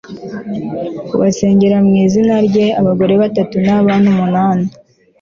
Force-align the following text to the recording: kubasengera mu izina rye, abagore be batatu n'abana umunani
kubasengera 1.09 1.77
mu 1.85 1.93
izina 2.05 2.35
rye, 2.47 2.65
abagore 2.79 3.11
be 3.15 3.21
batatu 3.23 3.55
n'abana 3.65 4.05
umunani 4.13 4.67